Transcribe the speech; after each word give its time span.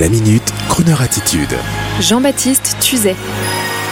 La 0.00 0.08
minute, 0.08 0.54
Kroneur 0.70 1.02
attitude. 1.02 1.54
Jean-Baptiste 2.00 2.78
Tuzet. 2.80 3.14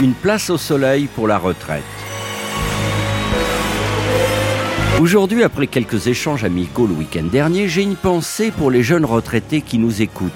Une 0.01 0.15
place 0.15 0.49
au 0.49 0.57
soleil 0.57 1.09
pour 1.15 1.29
la 1.29 1.37
retraite. 1.37 1.83
Aujourd'hui, 4.99 5.43
après 5.43 5.67
quelques 5.67 6.07
échanges 6.07 6.43
amicaux 6.43 6.87
le 6.87 6.95
week-end 6.95 7.25
dernier, 7.31 7.69
j'ai 7.69 7.83
une 7.83 7.97
pensée 7.97 8.51
pour 8.51 8.71
les 8.71 8.83
jeunes 8.83 9.05
retraités 9.05 9.61
qui 9.61 9.77
nous 9.77 10.01
écoutent. 10.01 10.33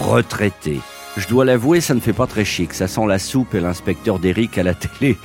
Retraités. 0.00 0.78
Je 1.16 1.26
dois 1.26 1.44
l'avouer, 1.44 1.80
ça 1.80 1.94
ne 1.94 2.00
fait 2.00 2.12
pas 2.12 2.28
très 2.28 2.44
chic. 2.44 2.72
Ça 2.72 2.86
sent 2.86 3.06
la 3.08 3.18
soupe 3.18 3.56
et 3.56 3.60
l'inspecteur 3.60 4.20
d'Eric 4.20 4.58
à 4.58 4.62
la 4.62 4.74
télé. 4.74 5.18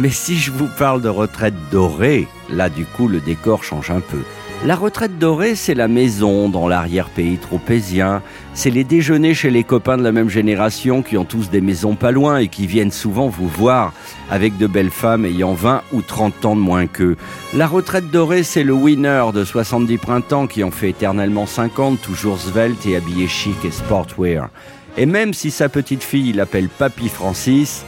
Mais 0.00 0.10
si 0.10 0.36
je 0.36 0.50
vous 0.50 0.68
parle 0.78 1.00
de 1.00 1.08
retraite 1.08 1.54
dorée, 1.70 2.28
là 2.50 2.68
du 2.68 2.84
coup 2.84 3.08
le 3.08 3.20
décor 3.20 3.64
change 3.64 3.90
un 3.90 4.00
peu. 4.00 4.20
La 4.62 4.76
retraite 4.76 5.18
dorée, 5.18 5.56
c'est 5.56 5.74
la 5.74 5.88
maison 5.88 6.48
dans 6.48 6.68
l'arrière-pays 6.68 7.36
tropézien. 7.36 8.22
C'est 8.54 8.70
les 8.70 8.84
déjeuners 8.84 9.34
chez 9.34 9.50
les 9.50 9.62
copains 9.62 9.98
de 9.98 10.02
la 10.02 10.10
même 10.10 10.30
génération 10.30 11.02
qui 11.02 11.18
ont 11.18 11.26
tous 11.26 11.50
des 11.50 11.60
maisons 11.60 11.96
pas 11.96 12.12
loin 12.12 12.38
et 12.38 12.48
qui 12.48 12.66
viennent 12.66 12.90
souvent 12.90 13.28
vous 13.28 13.48
voir 13.48 13.92
avec 14.30 14.56
de 14.56 14.66
belles 14.66 14.90
femmes 14.90 15.26
ayant 15.26 15.52
20 15.52 15.82
ou 15.92 16.00
30 16.00 16.44
ans 16.46 16.56
de 16.56 16.62
moins 16.62 16.86
qu'eux. 16.86 17.18
La 17.52 17.66
retraite 17.66 18.10
dorée, 18.10 18.42
c'est 18.42 18.64
le 18.64 18.72
winner 18.72 19.24
de 19.34 19.44
70 19.44 19.98
printemps 19.98 20.46
qui 20.46 20.64
en 20.64 20.70
fait 20.70 20.90
éternellement 20.90 21.44
50, 21.44 22.00
toujours 22.00 22.38
svelte 22.38 22.86
et 22.86 22.96
habillé 22.96 23.28
chic 23.28 23.62
et 23.66 23.70
sportwear. 23.70 24.48
Et 24.96 25.04
même 25.04 25.34
si 25.34 25.50
sa 25.50 25.68
petite 25.68 26.04
fille 26.04 26.32
l'appelle 26.32 26.68
Papy 26.68 27.10
Francis, 27.10 27.84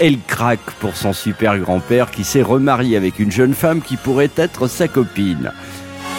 elle 0.00 0.18
craque 0.18 0.70
pour 0.78 0.96
son 0.96 1.12
super 1.12 1.58
grand-père 1.58 2.10
qui 2.10 2.24
s'est 2.24 2.42
remarié 2.42 2.96
avec 2.96 3.18
une 3.18 3.32
jeune 3.32 3.54
femme 3.54 3.82
qui 3.82 3.96
pourrait 3.96 4.30
être 4.36 4.66
sa 4.68 4.86
copine. 4.86 5.52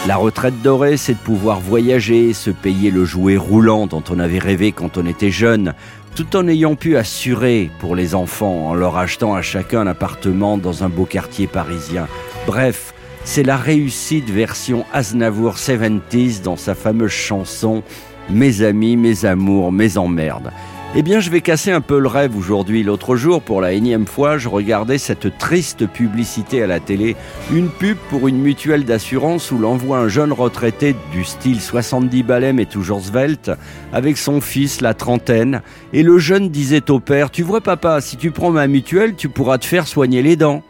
La 0.07 0.15
retraite 0.15 0.63
dorée, 0.63 0.97
c'est 0.97 1.13
de 1.13 1.19
pouvoir 1.19 1.59
voyager, 1.59 2.33
se 2.33 2.49
payer 2.49 2.89
le 2.89 3.05
jouet 3.05 3.37
roulant 3.37 3.85
dont 3.85 4.03
on 4.09 4.17
avait 4.17 4.39
rêvé 4.39 4.71
quand 4.71 4.97
on 4.97 5.05
était 5.05 5.29
jeune, 5.29 5.75
tout 6.15 6.35
en 6.35 6.47
ayant 6.47 6.73
pu 6.73 6.97
assurer 6.97 7.69
pour 7.79 7.95
les 7.95 8.15
enfants 8.15 8.69
en 8.69 8.73
leur 8.73 8.97
achetant 8.97 9.35
à 9.35 9.43
chacun 9.43 9.81
un 9.81 9.87
appartement 9.87 10.57
dans 10.57 10.83
un 10.83 10.89
beau 10.89 11.05
quartier 11.05 11.45
parisien. 11.45 12.07
Bref, 12.47 12.95
c'est 13.23 13.43
la 13.43 13.57
réussite 13.57 14.27
version 14.27 14.85
Aznavour 14.91 15.57
70s 15.57 16.41
dans 16.41 16.57
sa 16.57 16.73
fameuse 16.73 17.11
chanson 17.11 17.83
Mes 18.27 18.63
amis, 18.63 18.97
mes 18.97 19.25
amours, 19.25 19.71
mes 19.71 19.99
emmerdes. 19.99 20.51
Eh 20.93 21.03
bien, 21.03 21.21
je 21.21 21.29
vais 21.29 21.39
casser 21.39 21.71
un 21.71 21.79
peu 21.79 21.99
le 21.99 22.09
rêve 22.09 22.35
aujourd'hui. 22.35 22.83
L'autre 22.83 23.15
jour, 23.15 23.41
pour 23.41 23.61
la 23.61 23.71
énième 23.71 24.05
fois, 24.05 24.37
je 24.37 24.49
regardais 24.49 24.97
cette 24.97 25.37
triste 25.37 25.87
publicité 25.87 26.61
à 26.61 26.67
la 26.67 26.81
télé. 26.81 27.15
Une 27.49 27.69
pub 27.69 27.95
pour 28.09 28.27
une 28.27 28.39
mutuelle 28.39 28.83
d'assurance 28.83 29.51
où 29.51 29.57
l'on 29.57 29.77
voit 29.77 29.99
un 29.99 30.09
jeune 30.09 30.33
retraité 30.33 30.93
du 31.13 31.23
style 31.23 31.61
70 31.61 32.23
balais 32.23 32.51
mais 32.51 32.65
toujours 32.65 32.99
svelte, 32.99 33.51
avec 33.93 34.17
son 34.17 34.41
fils, 34.41 34.81
la 34.81 34.93
trentaine. 34.93 35.61
Et 35.93 36.03
le 36.03 36.17
jeune 36.17 36.49
disait 36.49 36.91
au 36.91 36.99
père, 36.99 37.31
tu 37.31 37.41
vois 37.41 37.61
papa, 37.61 38.01
si 38.01 38.17
tu 38.17 38.31
prends 38.31 38.51
ma 38.51 38.67
mutuelle, 38.67 39.15
tu 39.15 39.29
pourras 39.29 39.59
te 39.59 39.65
faire 39.65 39.87
soigner 39.87 40.21
les 40.21 40.35
dents. 40.35 40.61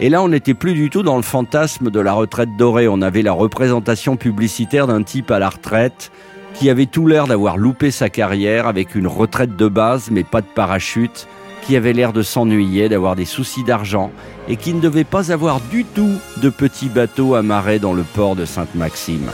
Et 0.00 0.08
là, 0.08 0.22
on 0.22 0.28
n'était 0.28 0.54
plus 0.54 0.72
du 0.72 0.88
tout 0.88 1.02
dans 1.02 1.16
le 1.16 1.22
fantasme 1.22 1.90
de 1.90 2.00
la 2.00 2.14
retraite 2.14 2.56
dorée. 2.56 2.88
On 2.88 3.02
avait 3.02 3.20
la 3.20 3.32
représentation 3.32 4.16
publicitaire 4.16 4.86
d'un 4.86 5.02
type 5.02 5.30
à 5.30 5.38
la 5.38 5.50
retraite 5.50 6.10
qui 6.54 6.70
avait 6.70 6.86
tout 6.86 7.06
l'air 7.06 7.26
d'avoir 7.26 7.56
loupé 7.56 7.90
sa 7.90 8.08
carrière 8.08 8.66
avec 8.66 8.94
une 8.94 9.06
retraite 9.06 9.56
de 9.56 9.68
base 9.68 10.10
mais 10.10 10.24
pas 10.24 10.40
de 10.40 10.46
parachute, 10.46 11.26
qui 11.66 11.76
avait 11.76 11.92
l'air 11.92 12.12
de 12.12 12.22
s'ennuyer, 12.22 12.88
d'avoir 12.88 13.16
des 13.16 13.24
soucis 13.24 13.64
d'argent 13.64 14.10
et 14.48 14.56
qui 14.56 14.74
ne 14.74 14.80
devait 14.80 15.04
pas 15.04 15.32
avoir 15.32 15.60
du 15.70 15.84
tout 15.84 16.14
de 16.42 16.50
petits 16.50 16.88
bateaux 16.88 17.34
amarrés 17.34 17.78
dans 17.78 17.92
le 17.92 18.02
port 18.02 18.36
de 18.36 18.44
Sainte-Maxime. 18.44 19.30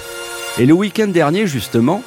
Et 0.58 0.66
le 0.66 0.72
week-end 0.72 1.08
dernier, 1.08 1.46
justement, 1.46 2.02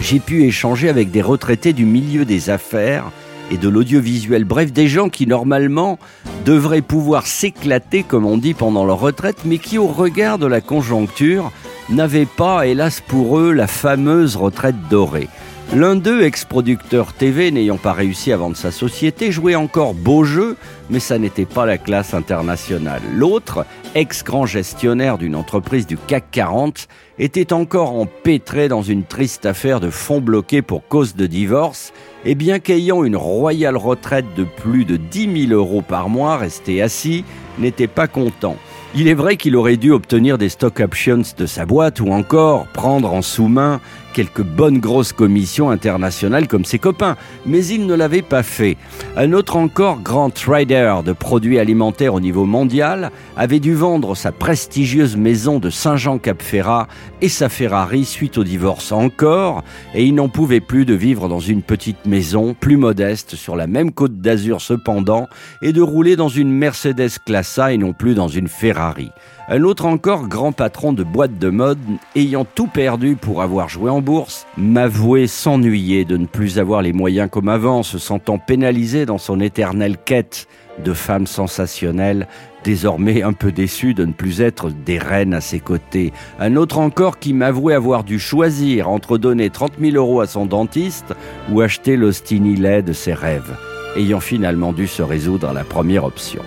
j'ai 0.00 0.20
pu 0.20 0.44
échanger 0.44 0.88
avec 0.88 1.10
des 1.10 1.22
retraités 1.22 1.72
du 1.72 1.84
milieu 1.84 2.24
des 2.24 2.50
affaires 2.50 3.10
et 3.50 3.58
de 3.58 3.68
l'audiovisuel, 3.68 4.44
bref, 4.44 4.72
des 4.72 4.88
gens 4.88 5.08
qui 5.08 5.26
normalement 5.26 5.98
devraient 6.44 6.82
pouvoir 6.82 7.26
s'éclater, 7.26 8.02
comme 8.02 8.26
on 8.26 8.38
dit, 8.38 8.54
pendant 8.54 8.84
leur 8.84 9.00
retraite, 9.00 9.38
mais 9.44 9.58
qui, 9.58 9.78
au 9.78 9.86
regard 9.86 10.38
de 10.38 10.46
la 10.46 10.60
conjoncture, 10.60 11.52
n'avaient 11.88 12.26
pas, 12.26 12.66
hélas 12.66 13.00
pour 13.00 13.38
eux, 13.38 13.52
la 13.52 13.66
fameuse 13.66 14.36
retraite 14.36 14.76
dorée. 14.90 15.28
L'un 15.74 15.96
d'eux, 15.96 16.22
ex-producteur 16.22 17.12
TV, 17.12 17.50
n'ayant 17.50 17.76
pas 17.76 17.92
réussi 17.92 18.30
à 18.32 18.36
vendre 18.36 18.56
sa 18.56 18.70
société, 18.70 19.32
jouait 19.32 19.56
encore 19.56 19.94
beau 19.94 20.22
jeu, 20.22 20.56
mais 20.90 21.00
ça 21.00 21.18
n'était 21.18 21.44
pas 21.44 21.66
la 21.66 21.76
classe 21.76 22.14
internationale. 22.14 23.02
L'autre, 23.16 23.66
ex-grand 23.96 24.46
gestionnaire 24.46 25.18
d'une 25.18 25.34
entreprise 25.34 25.88
du 25.88 25.96
CAC 25.96 26.30
40, 26.30 26.86
était 27.18 27.52
encore 27.52 27.94
empêtré 27.94 28.68
dans 28.68 28.82
une 28.82 29.02
triste 29.02 29.44
affaire 29.44 29.80
de 29.80 29.90
fonds 29.90 30.20
bloqués 30.20 30.62
pour 30.62 30.86
cause 30.86 31.16
de 31.16 31.26
divorce, 31.26 31.92
et 32.24 32.36
bien 32.36 32.60
qu'ayant 32.60 33.02
une 33.02 33.16
royale 33.16 33.76
retraite 33.76 34.34
de 34.36 34.44
plus 34.44 34.84
de 34.84 34.96
10 34.96 35.48
000 35.48 35.52
euros 35.52 35.82
par 35.82 36.08
mois, 36.08 36.36
resté 36.36 36.80
assis, 36.80 37.24
n'était 37.58 37.88
pas 37.88 38.06
content. 38.06 38.56
Il 38.98 39.08
est 39.08 39.14
vrai 39.14 39.36
qu'il 39.36 39.56
aurait 39.56 39.76
dû 39.76 39.90
obtenir 39.90 40.38
des 40.38 40.48
stock 40.48 40.80
options 40.80 41.20
de 41.36 41.44
sa 41.44 41.66
boîte 41.66 42.00
ou 42.00 42.12
encore 42.12 42.66
prendre 42.68 43.12
en 43.12 43.20
sous-main 43.20 43.78
quelques 44.16 44.42
bonnes 44.42 44.78
grosses 44.78 45.12
commissions 45.12 45.68
internationales 45.68 46.48
comme 46.48 46.64
ses 46.64 46.78
copains, 46.78 47.18
mais 47.44 47.66
il 47.66 47.86
ne 47.86 47.92
l'avait 47.92 48.22
pas 48.22 48.42
fait. 48.42 48.78
Un 49.14 49.34
autre 49.34 49.56
encore 49.56 50.00
grand 50.00 50.30
trader 50.30 51.00
de 51.04 51.12
produits 51.12 51.58
alimentaires 51.58 52.14
au 52.14 52.20
niveau 52.20 52.46
mondial 52.46 53.10
avait 53.36 53.60
dû 53.60 53.74
vendre 53.74 54.14
sa 54.14 54.32
prestigieuse 54.32 55.18
maison 55.18 55.58
de 55.58 55.68
Saint-Jean-Cap-Ferrat 55.68 56.88
et 57.20 57.28
sa 57.28 57.50
Ferrari 57.50 58.06
suite 58.06 58.38
au 58.38 58.44
divorce 58.44 58.90
encore, 58.90 59.62
et 59.94 60.06
il 60.06 60.14
n'en 60.14 60.30
pouvait 60.30 60.60
plus 60.60 60.86
de 60.86 60.94
vivre 60.94 61.28
dans 61.28 61.40
une 61.40 61.60
petite 61.60 62.06
maison 62.06 62.56
plus 62.58 62.78
modeste 62.78 63.36
sur 63.36 63.54
la 63.54 63.66
même 63.66 63.92
côte 63.92 64.22
d'Azur 64.22 64.62
cependant 64.62 65.28
et 65.60 65.74
de 65.74 65.82
rouler 65.82 66.16
dans 66.16 66.30
une 66.30 66.52
Mercedes 66.52 67.18
Classe 67.26 67.58
A 67.58 67.74
et 67.74 67.76
non 67.76 67.92
plus 67.92 68.14
dans 68.14 68.28
une 68.28 68.48
Ferrari. 68.48 69.10
Un 69.48 69.62
autre 69.62 69.86
encore, 69.86 70.26
grand 70.26 70.50
patron 70.50 70.92
de 70.92 71.04
boîte 71.04 71.38
de 71.38 71.50
mode, 71.50 71.78
ayant 72.16 72.44
tout 72.44 72.66
perdu 72.66 73.14
pour 73.14 73.42
avoir 73.42 73.68
joué 73.68 73.90
en 73.90 74.00
bourse, 74.06 74.46
m'avouait 74.56 75.26
s'ennuyer 75.26 76.04
de 76.04 76.16
ne 76.16 76.26
plus 76.26 76.60
avoir 76.60 76.80
les 76.80 76.92
moyens 76.92 77.28
comme 77.28 77.48
avant, 77.48 77.82
se 77.82 77.98
sentant 77.98 78.38
pénalisé 78.38 79.04
dans 79.04 79.18
son 79.18 79.40
éternelle 79.40 79.96
quête 79.98 80.46
de 80.82 80.92
femmes 80.92 81.26
sensationnelles, 81.26 82.28
désormais 82.62 83.22
un 83.22 83.32
peu 83.32 83.50
déçu 83.50 83.94
de 83.94 84.04
ne 84.04 84.12
plus 84.12 84.40
être 84.40 84.70
des 84.70 84.98
reines 84.98 85.34
à 85.34 85.40
ses 85.40 85.58
côtés. 85.58 86.12
Un 86.38 86.54
autre 86.54 86.78
encore 86.78 87.18
qui 87.18 87.34
m'avouait 87.34 87.74
avoir 87.74 88.04
dû 88.04 88.20
choisir 88.20 88.88
entre 88.88 89.18
donner 89.18 89.50
30 89.50 89.72
000 89.80 89.96
euros 89.96 90.20
à 90.20 90.26
son 90.26 90.46
dentiste 90.46 91.12
ou 91.50 91.60
acheter 91.60 91.96
l'ostinilet 91.96 92.82
de 92.82 92.92
ses 92.92 93.12
rêves, 93.12 93.56
ayant 93.96 94.20
finalement 94.20 94.72
dû 94.72 94.86
se 94.86 95.02
résoudre 95.02 95.48
à 95.48 95.52
la 95.52 95.64
première 95.64 96.04
option. 96.04 96.42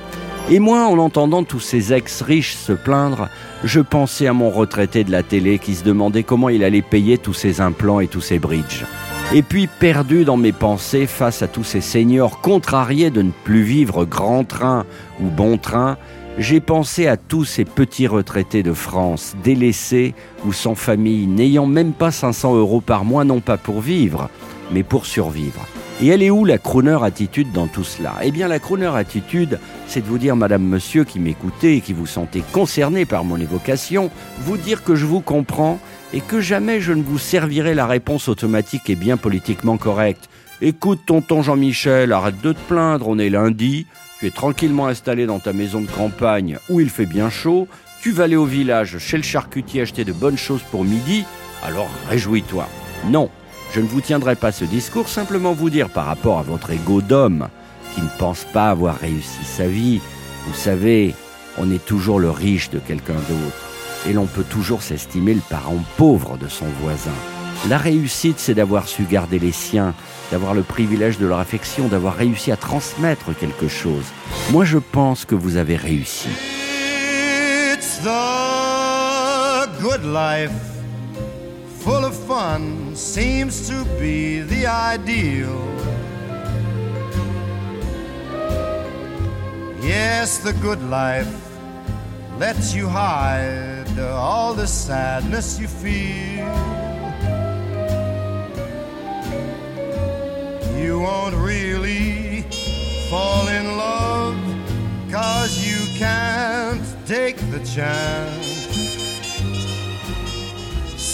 Et 0.52 0.58
moi, 0.58 0.88
en 0.88 0.98
entendant 0.98 1.44
tous 1.44 1.60
ces 1.60 1.94
ex-riches 1.94 2.56
se 2.56 2.74
plaindre, 2.74 3.30
je 3.64 3.82
pensais 3.82 4.26
à 4.26 4.34
mon 4.34 4.50
retraité 4.50 5.04
de 5.04 5.12
la 5.12 5.22
télé 5.22 5.60
qui 5.60 5.76
se 5.76 5.84
demandait 5.84 6.24
comment 6.24 6.50
il 6.50 6.64
allait 6.64 6.82
payer 6.82 7.20
tous 7.20 7.36
ses 7.36 7.62
implants 7.62 8.00
et 8.00 8.08
tous 8.08 8.22
ses 8.22 8.40
bridges. 8.40 8.86
Et 9.32 9.44
puis, 9.44 9.68
perdu 9.68 10.26
dans 10.26 10.38
mes 10.38 10.52
pensées 10.52 11.06
face 11.06 11.44
à 11.44 11.48
tous 11.48 11.64
ces 11.64 11.82
seigneurs 11.82 12.42
contrariés 12.42 13.12
de 13.12 13.22
ne 13.22 13.30
plus 13.30 13.62
vivre 13.62 14.06
grand 14.06 14.44
train 14.44 14.86
ou 15.22 15.26
bon 15.28 15.60
train, 15.60 15.98
j'ai 16.40 16.62
pensé 16.62 17.06
à 17.06 17.16
tous 17.16 17.46
ces 17.46 17.64
petits 17.64 18.08
retraités 18.08 18.64
de 18.64 18.74
France, 18.74 19.36
délaissés 19.44 20.16
ou 20.48 20.54
sans 20.54 20.74
famille, 20.74 21.28
n'ayant 21.28 21.68
même 21.68 21.94
pas 21.94 22.10
500 22.10 22.56
euros 22.56 22.82
par 22.82 23.06
mois, 23.06 23.24
non 23.24 23.40
pas 23.40 23.58
pour 23.58 23.82
vivre, 23.82 24.32
mais 24.72 24.82
pour 24.82 25.06
survivre. 25.06 25.68
Et 26.02 26.08
elle 26.08 26.24
est 26.24 26.30
où 26.30 26.46
la 26.46 26.58
crooner 26.58 26.98
attitude 27.04 27.52
dans 27.52 27.68
tout 27.68 27.84
cela? 27.84 28.16
Eh 28.24 28.32
bien, 28.32 28.48
la 28.48 28.60
crooner 28.60 28.92
attitude, 28.96 29.60
c'est 29.86 30.00
de 30.00 30.06
vous 30.06 30.18
dire, 30.18 30.38
madame, 30.38 30.64
monsieur, 30.64 31.04
qui 31.04 31.20
m'écoutez 31.20 31.76
et 31.76 31.82
qui 31.82 31.92
vous 31.92 32.06
sentez 32.06 32.42
concerné 32.54 33.06
par 33.06 33.26
mon 33.26 33.38
évocation, 33.38 34.10
vous 34.40 34.58
dire 34.58 34.86
que 34.86 34.96
je 34.96 35.06
vous 35.06 35.20
comprends 35.20 35.78
et 36.14 36.22
que 36.22 36.40
jamais 36.40 36.80
je 36.80 36.94
ne 36.94 37.04
vous 37.04 37.20
servirai 37.20 37.74
la 37.74 37.86
réponse 37.86 38.30
automatique 38.30 38.90
et 38.90 38.96
bien 38.96 39.18
politiquement 39.18 39.78
correcte. 39.78 40.30
Écoute, 40.62 41.02
tonton 41.06 41.42
Jean-Michel, 41.42 42.14
arrête 42.14 42.42
de 42.42 42.54
te 42.54 42.60
plaindre, 42.68 43.08
on 43.10 43.20
est 43.20 43.30
lundi, 43.30 43.86
tu 44.20 44.28
es 44.28 44.32
tranquillement 44.32 44.88
installé 44.88 45.26
dans 45.26 45.40
ta 45.40 45.54
maison 45.54 45.82
de 45.82 45.92
campagne 45.92 46.58
où 46.70 46.80
il 46.80 46.90
fait 46.90 47.06
bien 47.06 47.30
chaud, 47.30 47.68
tu 48.02 48.12
vas 48.12 48.24
aller 48.24 48.36
au 48.36 48.46
village 48.46 48.98
chez 49.00 49.18
le 49.18 49.24
charcutier 49.24 49.82
acheter 49.82 50.06
de 50.06 50.14
bonnes 50.14 50.38
choses 50.38 50.64
pour 50.72 50.84
midi, 50.84 51.26
alors 51.64 51.90
réjouis-toi. 52.10 52.68
Non, 53.10 53.30
je 53.74 53.82
ne 53.82 53.88
vous 53.88 54.02
tiendrai 54.02 54.36
pas 54.36 54.52
ce 54.52 54.66
discours, 54.66 55.08
simplement 55.08 55.54
vous 55.54 55.70
dire 55.70 55.90
par 55.90 56.06
rapport 56.06 56.40
à 56.40 56.44
votre 56.44 56.72
ego 56.72 57.02
d'homme 57.02 57.48
qui 57.94 58.02
ne 58.02 58.10
pense 58.18 58.46
pas 58.46 58.70
avoir 58.70 58.98
réussi 58.98 59.44
sa 59.44 59.68
vie, 59.68 60.02
vous 60.48 60.54
savez, 60.54 61.16
on 61.58 61.72
est 61.72 61.84
toujours 61.84 62.20
le 62.20 62.30
riche 62.30 62.70
de 62.70 62.80
quelqu'un 62.80 63.14
d'autre 63.14 63.70
et 64.08 64.14
l'on 64.14 64.26
peut 64.26 64.44
toujours 64.44 64.82
s'estimer 64.82 65.34
le 65.34 65.42
parent 65.42 65.84
pauvre 65.98 66.38
de 66.38 66.48
son 66.48 66.66
voisin. 66.82 67.12
La 67.68 67.78
réussite, 67.78 68.40
c'est 68.40 68.54
d'avoir 68.54 68.88
su 68.88 69.04
garder 69.04 69.38
les 69.38 69.52
siens, 69.52 69.94
d'avoir 70.32 70.54
le 70.54 70.64
privilège 70.64 71.18
de 71.18 71.28
leur 71.28 71.40
affection, 71.40 71.88
d'avoir 71.90 72.16
réussi 72.16 72.52
à 72.52 72.58
transmettre 72.58 73.36
quelque 73.38 73.68
chose. 73.68 74.06
Moi, 74.52 74.64
je 74.64 74.78
pense 74.78 75.26
que 75.26 75.36
vous 75.36 75.58
avez 75.58 75.76
réussi. 75.76 76.30
It's 77.74 78.00
the 78.02 79.82
good 79.82 80.06
life. 80.06 80.79
Full 81.90 82.06
of 82.06 82.16
fun 82.16 82.96
seems 82.96 83.68
to 83.68 83.84
be 84.00 84.42
the 84.42 84.68
ideal. 84.68 85.60
Yes, 89.82 90.38
the 90.38 90.54
good 90.62 90.84
life 90.84 91.36
lets 92.38 92.76
you 92.76 92.88
hide 92.88 93.98
all 93.98 94.54
the 94.54 94.68
sadness 94.68 95.60
you 95.60 95.68
feel. 95.68 96.54
You 100.84 101.00
won't 101.00 101.34
really 101.34 102.44
fall 103.10 103.48
in 103.48 103.66
love, 103.78 104.38
cause 105.10 105.54
you 105.68 105.80
can't 105.98 106.86
take 107.08 107.38
the 107.50 107.62
chance. 107.66 108.59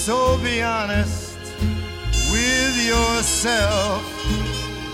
So 0.05 0.37
be 0.37 0.61
honest 0.61 1.35
with 2.31 2.77
yourself. 2.85 4.03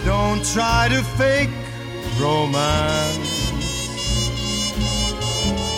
Don't 0.05 0.41
try 0.53 0.87
to 0.87 1.03
fake 1.19 1.49
romance. 2.17 3.51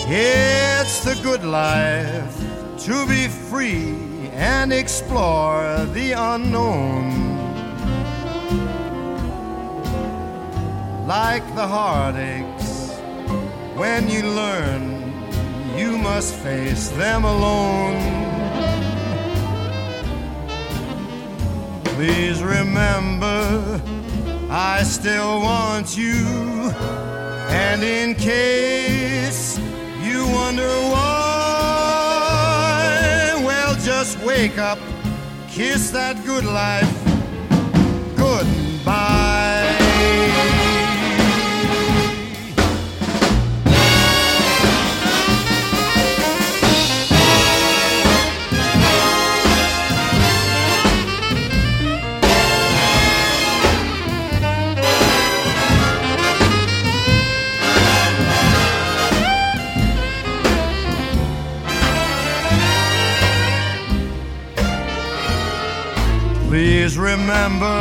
It's 0.07 1.00
the 1.03 1.19
good 1.24 1.44
life 1.44 2.38
to 2.85 3.07
be 3.07 3.27
free 3.27 4.30
and 4.33 4.71
explore 4.71 5.83
the 5.94 6.12
unknown. 6.12 7.09
Like 11.07 11.44
the 11.56 11.68
heartaches, 11.68 12.91
when 13.74 14.12
you 14.12 14.21
learn, 14.30 15.12
you 15.75 15.97
must 15.97 16.35
face 16.35 16.89
them 16.89 17.25
alone. 17.25 18.32
Please 21.95 22.42
remember, 22.42 23.80
I 24.50 24.81
still 24.84 25.40
want 25.42 25.95
you, 25.95 26.25
and 27.50 27.84
in 27.84 28.16
case 28.16 29.60
you 30.01 30.25
wonder 30.28 30.68
why, 30.92 31.04
well, 33.45 33.75
just 33.75 34.18
wake 34.24 34.57
up, 34.57 34.80
kiss 35.48 35.92
that 35.92 36.25
good 36.25 36.45
life 36.45 37.12
remember, 67.03 67.79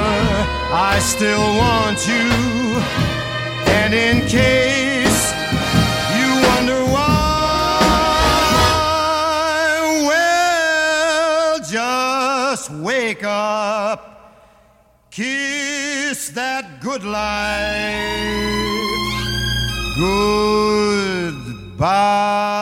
I 0.91 0.99
still 1.01 1.47
want 1.63 2.07
you. 2.07 2.29
And 3.79 3.95
in 3.95 4.27
case 4.27 5.33
you 6.17 6.29
wonder 6.49 6.81
why, 6.95 7.79
well, 10.09 11.59
just 11.61 12.71
wake 12.71 13.25
up, 13.25 14.01
kiss 15.11 16.31
that 16.31 16.81
good 16.83 17.05
life 17.05 18.03
goodbye. 21.79 22.62